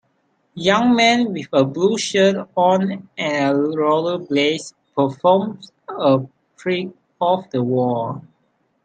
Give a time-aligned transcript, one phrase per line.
[0.55, 6.25] Young man with a blue shirt on and rollerblades performs a
[6.57, 6.89] trick
[7.19, 8.23] off the wall.